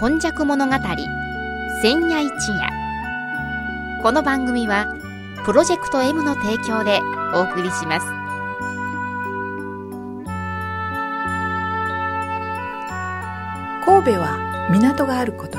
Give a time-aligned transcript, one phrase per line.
[0.00, 0.72] 今昔物語
[1.82, 4.00] 千夜一夜。
[4.02, 4.86] この番組は
[5.44, 7.00] プロジェクト M の提供で
[7.34, 8.06] お送りします。
[13.84, 15.58] 神戸は港があること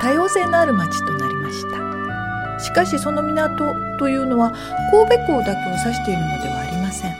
[0.00, 2.60] 多様性のある町となりました。
[2.60, 4.52] しかしその港というのは
[4.90, 7.14] 神戸港だけを指しているのではありません。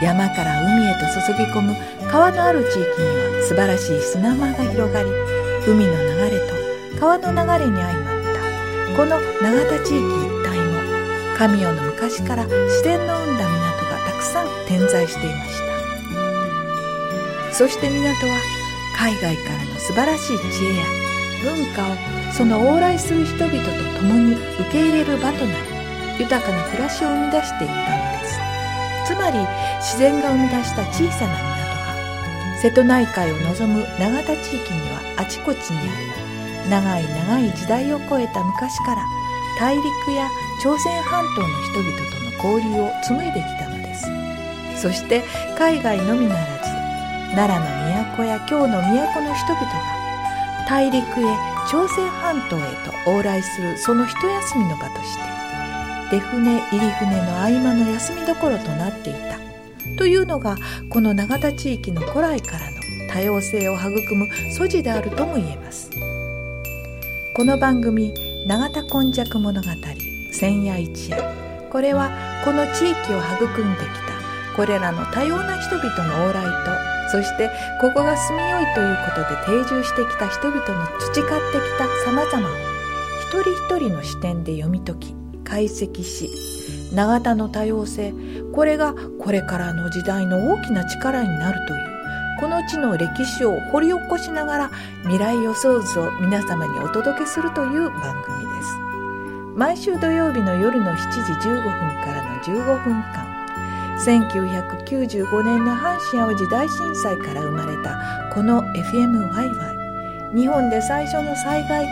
[0.00, 1.76] 山から海へと注ぎ込む
[2.10, 5.98] 川のある地域には素晴らしい砂間が広がり海の流
[6.30, 6.54] れと
[6.98, 10.02] 川の流れに相まったこの永田地域一
[10.48, 10.82] 帯も
[11.38, 15.50] 神代の昔から自然の生んだ港がたくさん点在していまし
[17.50, 17.54] た。
[17.54, 18.34] そして港は
[18.96, 20.84] 海外からの素晴らしい知恵や
[21.42, 21.96] 文化を
[22.32, 25.58] その往来する人々と共に受け入れる場となり
[26.18, 28.40] 豊かな暮らしを生み出していったのです。
[29.06, 29.38] つまり
[29.78, 35.82] 自然が生み出した小さな港が瀬戸内海を望む永田地域にはあちこちにあ
[36.64, 39.04] り長い長い時代を超えた昔から
[39.58, 40.28] 大陸や
[40.62, 44.06] 朝鮮半島の人々との交流を紡いできたのです。
[44.80, 45.22] そして
[45.58, 50.02] 海外のみならず奈良の都や京の都の人々が
[50.68, 51.24] 大陸へ
[51.70, 55.22] 朝鮮半島へと往来するその一休みの場として
[56.10, 59.38] 出船入り船の合間の休みどころとなっていた。
[59.96, 60.56] というのが
[60.90, 62.81] この永田地域の古来からの
[63.12, 65.90] 多様性を育む素地であるとも言えます。
[67.34, 68.12] この番組
[68.48, 69.68] 「永田今昔物語
[70.32, 71.18] 千夜一夜」
[71.70, 72.10] これは
[72.44, 76.44] この地域を育んできたこれらの多様な人々の往来
[77.10, 77.50] とそして
[77.80, 82.52] ここが住みよいということで定住してきた人々の培ってきた様々を
[83.22, 86.28] 一人一人の視点で読み解き解析し
[86.94, 88.12] 永田の多様性
[88.52, 91.91] これがこれからの時代の大きな力になるという。
[92.42, 94.70] この地の歴史を掘り起こしながら
[95.02, 98.74] 未来予想図を皆様にお届けするという番組です。
[99.54, 101.70] 毎週土曜日の夜の7時15分
[102.02, 103.30] からの15分間。
[104.04, 107.96] 1995年の阪神・淡路大震災から生まれた
[108.34, 111.86] この FMYY 日本で最初の災害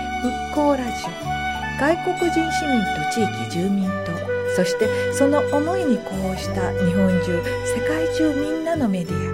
[0.50, 1.78] 復興ラジオ。
[1.78, 4.10] 外国人市民と地域住民と
[4.56, 9.29] そしてその思いに呼応した日本中世界中みんなのメディア。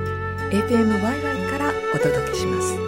[0.57, 2.79] FMYY からお届けします。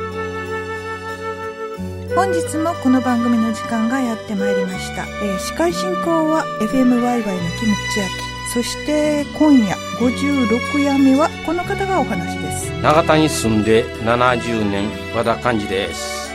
[2.14, 7.24] 本日もこの番組の時間がやってまいりました、えー、司会進行は FMYY の
[7.58, 8.12] キムチヤキ。
[8.54, 12.70] そして今夜56夜目はこの方がお話です。
[12.80, 16.32] 長田に住んで70年和田寛治です。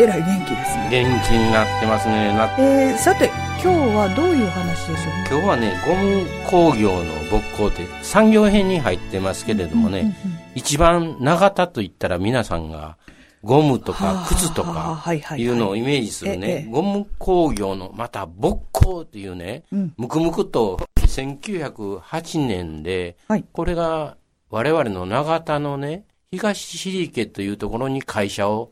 [0.00, 0.88] えらい元気ですね。
[0.90, 2.36] 元気になってますね。
[2.36, 3.30] なえー、さて
[3.62, 12.98] 今日はどういうお話でしょう今日はねゴム工業の勃興って産業編に入ってますけれどもね、うんうんうん、一番長田といったら皆さんが
[13.42, 15.02] ゴムとか靴とか
[15.36, 19.64] いうのをイメージするね、ゴム工業のまた勃興っていうね、
[19.96, 24.16] むくむくと1908年で、はい、これが
[24.50, 28.70] 我々の長田のね、東尻池というところに会社を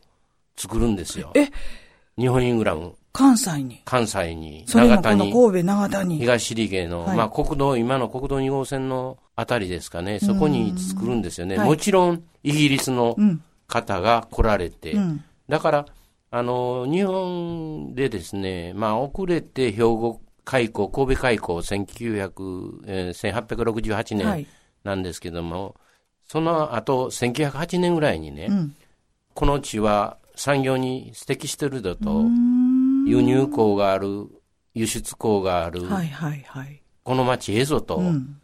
[0.55, 1.31] 作るんですよ。
[1.35, 1.49] え？
[2.17, 2.95] 日本イングラム。
[3.13, 3.81] 関西に。
[3.85, 4.65] 関西に。
[4.67, 5.31] 長田に。
[5.33, 6.17] 神戸、長田に。
[6.17, 11.57] 東尻池の、はい、まあ国道、今の国道2号線のあたりですかね、そこに作るんですよね。
[11.57, 13.17] もちろん、イギリスの
[13.67, 15.85] 方が来られて、うん、だから、
[16.29, 24.47] あの、日本でですね、まあ遅れて兵庫開港、神戸開港1900、えー、1868年
[24.83, 25.73] なんですけども、はい、
[26.25, 28.75] その後、1908年ぐらいにね、うん、
[29.33, 32.23] この地は産業に適してるだと、
[33.05, 34.27] 輸入港がある、
[34.73, 38.39] 輸出港がある、はいはいはい、この町ええぞと、うん、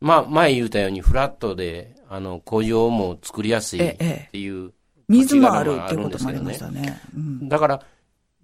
[0.00, 4.72] まあ、前言ったようにフラットで、あの、工場も作りやすいっていう、
[5.08, 7.00] 水もあるってこともありましたね。
[7.16, 7.82] うん、だから、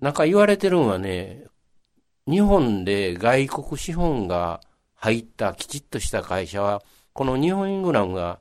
[0.01, 1.45] なんか言われてるのはね、
[2.27, 4.61] 日本で外国資本が
[4.95, 6.83] 入ったきちっとした会社は、
[7.13, 8.39] この日本イングラムが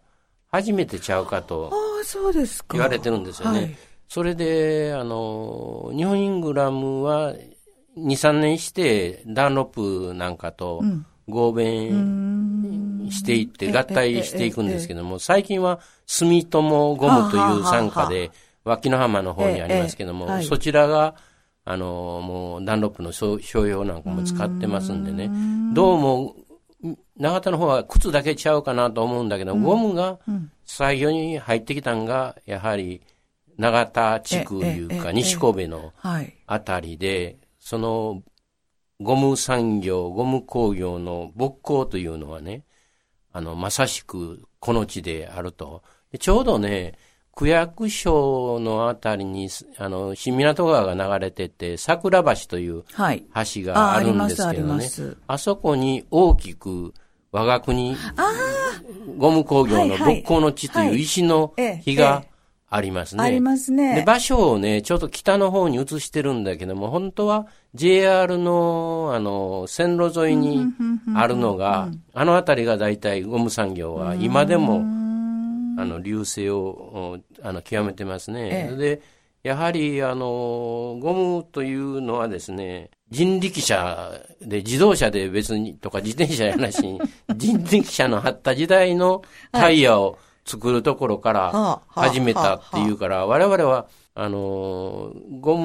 [0.47, 1.71] 初めてちゃうかと
[2.71, 3.77] 言われてるんですよね。
[4.13, 7.39] それで、あの、日本イングラムは2、
[7.97, 10.83] 3年してダンロップなんかと
[11.27, 18.29] 合弁していって合体していくんですけども、最近は住友ゴムという傘下で
[18.63, 21.15] 脇の浜の方にありますけども、そちらが
[21.65, 25.31] あの、もうダンロップの商用なんかも使ってますんでね。
[25.73, 26.35] どうも、
[27.17, 30.19] 長田の方は靴だけちゃうかなと思うんだけど、うん、ゴムが
[30.67, 33.01] 採用に入ってきたんが、やはり
[33.57, 35.93] 長田地区いうか、西神戸の
[36.47, 38.23] あたりで、その
[39.01, 42.63] ゴム産業、ゴム工業の勃興というのはね、
[43.31, 45.83] あの、まさしくこの地であると。
[46.19, 46.93] ちょうどね、
[47.35, 53.25] 区役所のあたりに、あの、新港川が流れてて、桜橋というはい。
[53.53, 54.89] 橋があるんですけどね。
[55.27, 56.93] ああそこに大きく
[57.33, 57.97] 我が国
[59.17, 62.23] ゴム工業のはいはい仏光の地という石のええ碑が
[62.75, 63.23] ありますね。
[63.23, 63.95] ありますね。
[63.95, 70.65] で、場所をね、ちょっと北の方に移してるんだけども、本当は JR の、あの、線路沿いに
[71.15, 74.77] あるのが、あの辺りが大体ゴム産業は今でも、
[75.79, 78.49] あの、流星を、おあの、極めてますね。
[78.51, 79.01] ええで、
[79.43, 84.11] やはり、あの、ゴムというのはですね、人力車
[84.41, 86.99] で、自動車で別に、とか自転車やなしに、
[87.35, 89.21] 人力車のあった時代の
[89.51, 95.57] タイヤを作るところから始めたっていうから、我々は、あの、ゴ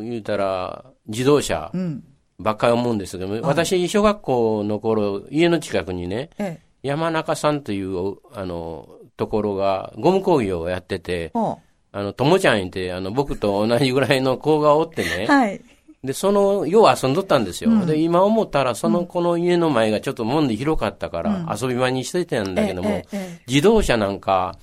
[0.00, 2.04] ム言うたら、自動車うん。
[2.38, 6.66] ばっかり思うんですけど、私、小学校の頃、家の近くにね、ええ。
[6.82, 11.58] 山中さんという、あの、ところが、ゴム工業をやってて、ほ
[11.92, 15.62] あの、ともちゃんいて、あの、僕と同じぐらいの子がおってうね、はい。
[16.06, 17.84] で、その、よう遊んどったんですよ。
[17.84, 23.02] で、今思ったら、その子の家の前がちょっと門で広かったから、遊び場にしてたんだけども、
[23.46, 24.56] 自動車なんか、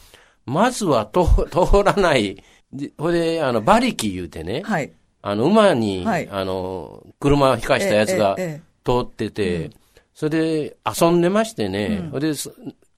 [0.45, 4.91] まずは通 通らない、でほいで、あの、馬力言うてね、はい。
[5.21, 6.27] あの、馬に、はい。
[6.31, 8.35] あの、車を引かしたやつが
[8.83, 9.69] 通ってて、
[10.13, 12.51] それで遊んでましてね、それで、そ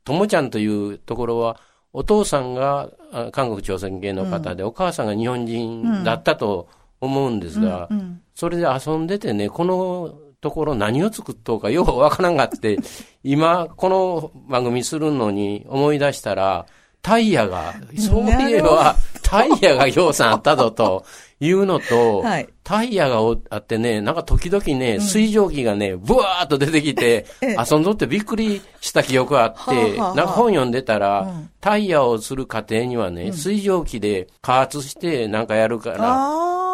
[0.04, 1.60] ともちゃんというところは、
[1.94, 6.68] お父さんがあ韓国朝鮮系の方で、お母さんが日本人だったと
[7.00, 8.22] 思うんですが、うん。
[8.36, 12.78] それで遊んでてね、このところ何を作っとうかようわからんがって、
[13.24, 16.66] 今、この番組するのに思い出したら、
[17.02, 21.06] タイヤが、そういえば、タイヤがようさんあったぞと
[21.40, 22.50] いうのと、はい。
[22.64, 27.58] タイヤがおあってね、なんか時々ね、水蒸気がね、ブワーっと出てきて、ええ。
[27.72, 31.50] 遊んどってびっくりした記憶があって、なんか本読んでたら、うん。
[31.62, 36.65] タイヤをする過程にはね、水蒸気で加圧してなんかやるから。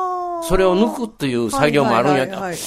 [0.42, 2.58] それを抜くという作業もあるんやはいはいはいはい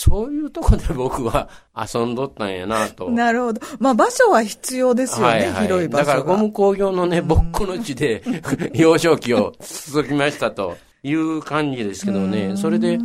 [0.00, 3.10] そういうとこで僕は遊んどったんやなと。
[3.12, 3.60] なるほど。
[3.78, 5.62] まあ場所は必要ですよね、はいはい。
[5.64, 6.14] 広い場所が。
[6.14, 8.22] だからゴム工業のね、ぼっこの地で
[8.72, 12.56] 幼少期を続きましたという感じですけどね。
[12.56, 12.98] それで、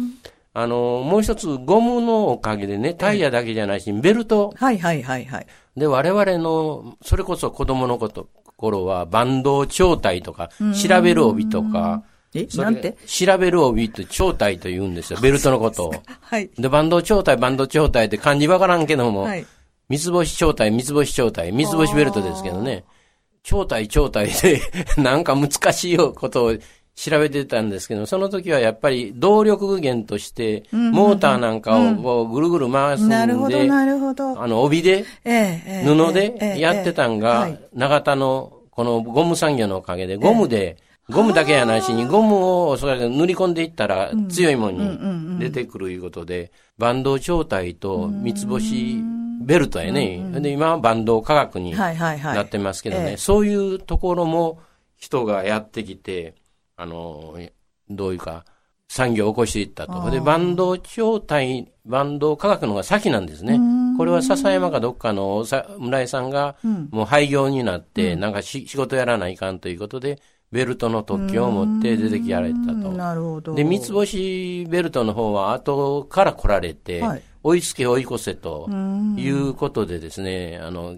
[0.53, 5.47] あの、もう一つゴムのおかげでね、タイヤだけじゃないし、ベルトはいはいはいはい。
[5.75, 12.03] で我々の、それこそ子供のこと頃は、バンド超体とか、調べる帯とか、
[12.35, 12.97] え、なんて？
[13.05, 15.93] 調べる帯って超体と言うんですよ、ベルトのことを。
[16.21, 16.49] はい。
[16.57, 19.45] で、バンド超体、バンド超体って漢字わからんけども、はい。
[19.87, 22.83] 三つ星超体、三つ星超体、三つ星ベルトですけどね。
[23.43, 24.61] 超体、超体で、
[24.97, 26.53] なんか難しいことを
[26.95, 34.41] 調べてたんですけど、その時はやっぱり動力源として、モーターなんかをぐるぐる回すんで、なるほど、なるほど。
[34.41, 35.85] あの、帯で、ええ、ええ。
[35.85, 40.77] 布でやってたんがはい、長田のこのゴム産業のおかげで、ゴムで、
[41.09, 48.97] ゴムだけやないしに、ゴムをそれで塗り込んでいったら強いもんに出てくるいうことで、バンド状態と三つ星
[49.41, 50.23] ベルトやね。
[50.41, 51.73] で、今はバンド科学に。
[51.73, 53.03] なってますけどええ。
[53.11, 54.59] ね、そういうところも
[54.97, 56.35] 人がやってきて、
[56.75, 57.37] あの、
[57.89, 58.45] どういうか、
[58.87, 60.09] 産業を起こしていったと。
[60.09, 63.59] で、バンド状態、バンド科学の方が先なんですね。
[63.97, 65.45] これは笹山かどっかの
[65.79, 66.55] 村井さんが、
[66.91, 70.19] もう廃業になって、なんかし仕事やらないかんということで、
[70.55, 72.73] ベルトの特許を持って出てきられたと。
[72.93, 73.53] なるほど。
[73.55, 77.21] で、三つ星ベルトの方は後から来られて、はい。
[77.43, 78.69] 追いつけ追い越せと
[79.17, 80.95] いうことでですね、あの、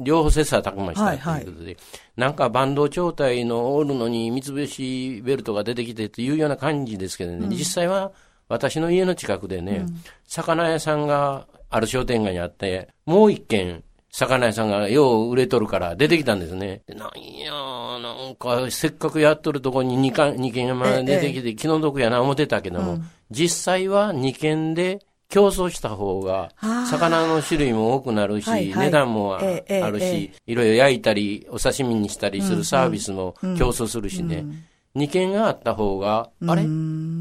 [0.00, 1.76] 両方切磋琢磨したということで、
[2.16, 8.12] なんかバンド状態のおるのに三つ星ベルトが出てきてというような感じですけどね、実際は
[8.48, 9.86] 私の家の近くでね、
[10.26, 13.82] 魚屋さんがある商店街にあって、もう一軒、
[14.18, 16.80] 魚屋さんがよう売れとるから出てきたんですね。
[16.86, 17.52] でなんや
[18.00, 22.98] なんかせっかくやっとるとこに2軒、二軒山出てきて気の毒やな思ってたけども、
[23.30, 26.50] 実際は2軒で競争した方が、
[26.88, 28.86] 魚の種類も多くなるし、はいはい。
[28.86, 34.46] 値段もあるえし、いろいろ焼いたり、お刺身にしたりするサービスも競争するしね。
[34.94, 36.64] 2軒があった方が、あれ？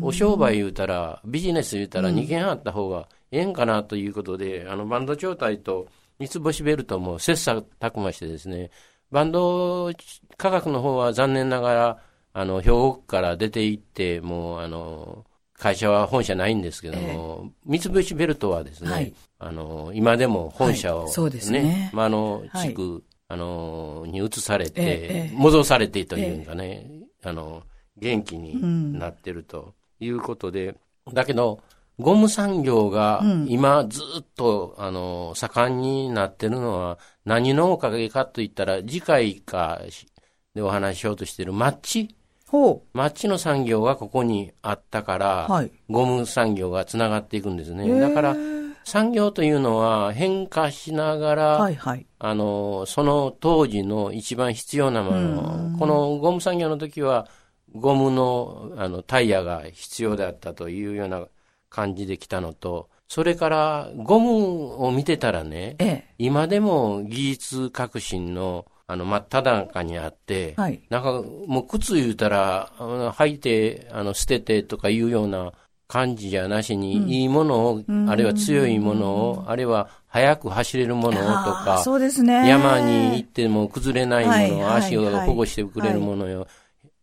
[0.02, 5.88] お商売言うたら、ビジネス言うたら2軒あった方がええんかなということで、あの、バンド状態と
[6.19, 8.72] 三つ星ベルトも切磋琢磨してですね、
[9.12, 9.91] バンド
[10.38, 12.00] 価格の方は残念ながら、
[12.34, 19.13] あの、兵庫から出て行って、もう、あの、会社は本社ないんですけども、三つ星ベルトはですね、はい。
[19.39, 21.91] あの、今でも本社を、はいそうですね。
[21.93, 22.69] まあ、あの、はい。
[22.69, 24.88] 地区、あの、に移されて、ええ
[25.29, 25.36] ええ。
[25.38, 26.89] 戻されてというかね、
[27.24, 27.63] あの、
[27.98, 30.75] 元気になってるということで、
[31.13, 31.62] だけど、
[32.00, 40.08] ゴム産業が今ずっと、あの、盛んになってるのは何のおかげかと言ったら、次回かし
[40.54, 42.16] でお話ししようとしているマッチ。
[42.48, 45.52] ほマッチの産業がここにあったから、う。
[45.52, 45.72] はい。
[45.90, 48.00] ゴム産業がつながっていくんですね。
[48.00, 48.36] だから、
[48.84, 52.06] 産業というのは変化しながら、はいはい。
[52.20, 57.28] あの、その当時の一番必要なもの、このゴム産業の時は、
[57.74, 61.28] ゴムのあのタイヤが必要であったというような
[61.75, 66.05] 感じで来たのと、それからゴムを見てたらね、ええ。
[66.17, 70.79] 今でも技術革新のあの真っ只中にあって、はい。
[70.89, 75.53] なんかもう靴言うたら、あの履いて、あの捨ててとかいうような
[75.88, 82.48] 感じじゃなしに、いいものを、あるいは強いものを、あるいは速く走れるものをとか、そうですね。
[82.48, 86.48] 山に行っても崩れないもの、はいはい足を保護してくれるものよ。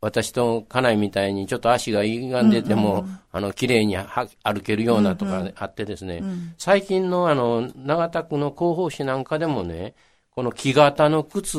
[0.02, 6.24] 私と家内みたいにちょっと足が歪んでても、あの、綺麗には歩けるようなとかあってですね、
[6.58, 9.94] 最近のあの、長田区の広報誌なんかでもね、
[10.32, 11.58] この木型の靴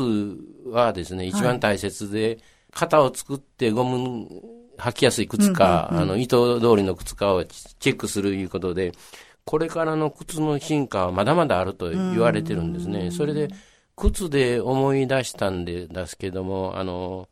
[0.66, 2.38] はですね、一番大切で、
[2.72, 4.28] 型を作ってゴム
[4.78, 8.92] 履きやすい靴か、あの、糸通りの靴かをチェックするいうことで、
[9.46, 13.10] これからの靴の進化はまだまだあると言われてるんですね。
[13.12, 13.48] それで、
[13.96, 17.30] 靴で思い出したんでですけども、あの、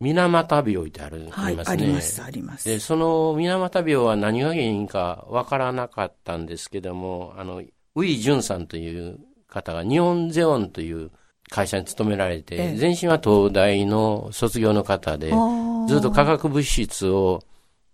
[0.00, 1.46] 水俣病ってある、はい。
[1.46, 1.84] ありますね。
[1.84, 2.68] あります、あります。
[2.68, 7.62] で、その水俣病は何が原因かわからなかったんですけども、あの、
[7.94, 11.10] ウィ・ジュンさんという方が日本ゼオンという
[11.50, 17.42] 会社に勤められて、ええ前身は東大の卒業の方で、あずっと化学物質を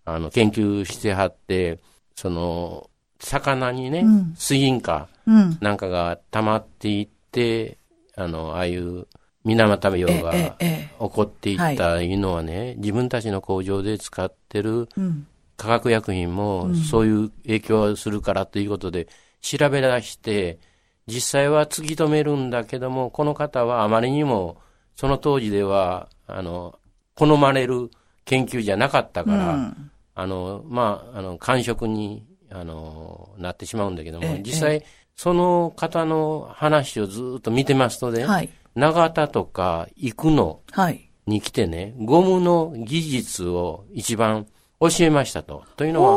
[0.04, 1.80] あの研究してはって、
[2.14, 5.58] その、魚にね、うん水銀化うん。
[5.60, 7.78] なんかが溜まっていって、
[8.14, 9.06] あの、ああいう
[9.46, 10.32] 水俣病が。
[10.58, 15.26] 起こっていったいうのはね、自分たちの工場で使ってるうん。
[15.58, 19.08] 化学薬品もそういう影響をするからということで
[19.40, 20.58] 調べ出して、
[21.06, 24.58] 実際は突き止めるんだけども、この方はあまりにも
[24.96, 26.78] その当時では、あの、
[27.14, 27.90] 好まれる
[28.26, 34.82] 研究じゃなかったから、うんあの、まあ、あの、感触に、あの、なってしまうんだけども、ええ実際、
[35.14, 38.48] その方の話をずっと見てますとね、はい。
[38.76, 41.10] 長田とか生野はい。
[41.26, 44.46] に来てね、ゴムの技術を一番
[44.78, 45.64] 教えましたと。
[45.76, 46.16] というのは、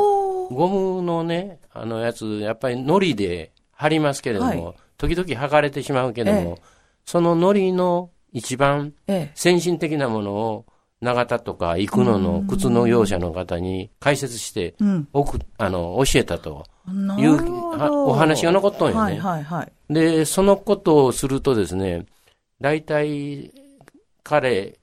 [0.54, 6.62] ゴムのね、あのやつ、やっぱり糊で貼りますけれども、はい時々剥がれてしまうけども、え
[7.06, 9.32] その糊の一番ええ。
[9.34, 10.66] 先進的なものを、
[11.02, 15.08] 長田とか生野の靴の業者の方に解説して、うん。
[15.14, 17.38] 送あの、教えたとないう
[18.10, 19.00] お話が残っとんよね。
[19.00, 19.94] はいはいはい。
[19.94, 22.06] で、そのことをするとですね、
[22.62, 23.52] 大体、
[24.24, 24.78] 彼、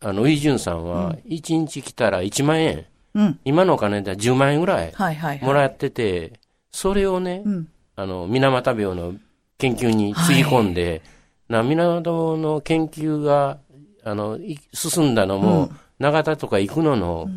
[0.00, 3.38] あの、イ・ジュンさんは、1日来たら1万円、うん。
[3.44, 5.46] 今のお金では10万円ぐらいはいはいはい。
[5.46, 6.34] もらってて、
[6.70, 7.68] それをね、うん。
[7.96, 9.14] あの、水俣病の
[9.58, 11.02] 研究につぎ込んで、
[11.48, 13.58] な水俣の研究が、
[14.04, 17.28] あの、い進んだのも、長田とか行くのの、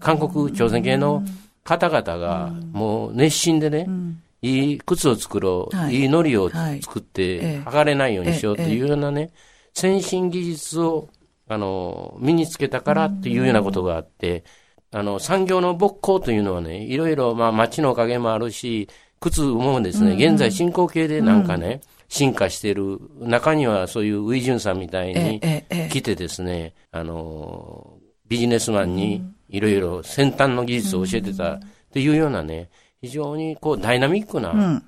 [0.00, 1.24] 韓国朝鮮系の
[1.64, 4.22] 方々が、もう熱心でね、うん。
[4.44, 5.94] いい靴を作ろう、はい。
[5.94, 7.62] い、い糊をはい作って、ええ。
[7.64, 9.30] 剥がれないようにしようとええいうようなね、
[9.72, 11.08] 先進技術を、
[11.48, 14.44] あの、身につけたからっていうようなことがあって、
[14.92, 25.88] あの、産業の勃興というのはね、いろいろ、まあ、町のおかげもあるし、靴もですね、現在進行形でなんかね、進化している、中にはそういうウィジュンさんみたいええに。
[25.88, 27.98] 来てですね、あの、
[28.28, 31.60] ビジネスマンにいろいろ先端の技術を教えてたっ
[31.92, 32.68] ていうようなね、
[33.04, 34.84] 非常にこうダイナミックな、うん。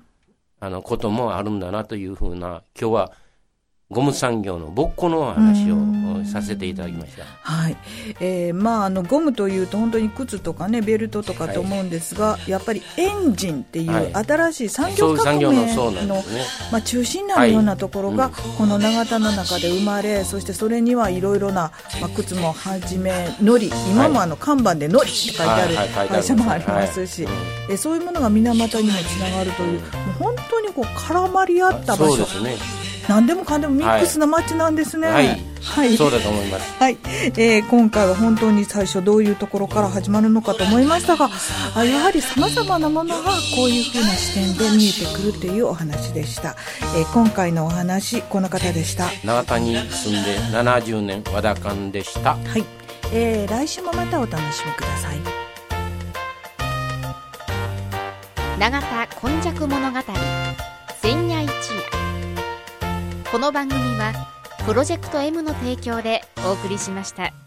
[0.59, 3.11] あの、こともあるんだなというふうな、今日は
[3.89, 7.23] ゴム産業の勃興のお話をさせていただきました。
[7.23, 7.77] はい。
[8.19, 14.13] えー、まあ、あの、ゴムというと本当に靴とかね、ベルトとかと思うんですが、やっぱりエンジンっていうはい。
[14.25, 16.41] 新しい産業革命の業のそうなんですね。
[16.69, 18.57] まあ、中心になるようなところが、はい。
[18.57, 25.85] この長田の中で生まれそしてそれにはいろいろな、まあ、靴もはじめのり今もあの看板でのりって書いてあるはい。
[25.85, 25.87] はい。
[25.87, 27.33] 書いてある会社もありますし、はい。
[27.71, 29.89] えそういうものが水俣にもつながるというもう
[30.19, 32.07] 本当にこう絡まり合った場所。
[32.07, 32.86] そうですね。
[33.07, 35.07] 何でもかんでもミックスな街なんですね。
[35.07, 35.41] はい。
[35.61, 35.97] はい。
[35.97, 36.75] そうだと思います。
[36.79, 36.97] はい、
[37.37, 41.29] えー今回は本当に最初どういうところから始まるのかと思いましたが
[41.75, 46.55] あやはりさまざまなものがこういうふうな視点で見えてくるというお話でした、
[46.97, 49.05] えー今回のお話この方でした。
[49.05, 52.33] は長田に住んで70年、和田館でした。
[52.33, 52.63] い、
[53.11, 55.47] えー来週もまたお楽しみください。
[58.59, 59.99] 永田今昔物語
[61.01, 61.36] 千夜
[63.37, 64.13] この番組は
[64.65, 67.46] プロジェクト M の提供でお送りしました。